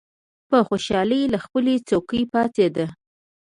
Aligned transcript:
په 0.49 0.57
خوشالۍ 0.67 1.23
له 1.33 1.37
خپلې 1.45 1.73
څوکۍ 1.89 2.23
پاڅېد. 2.31 2.75